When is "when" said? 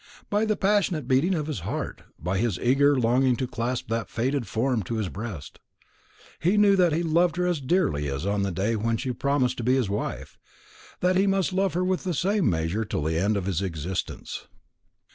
8.75-8.97